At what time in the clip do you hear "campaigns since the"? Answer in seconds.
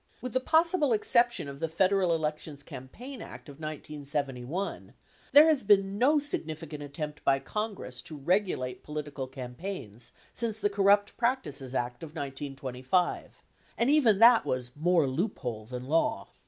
9.27-10.71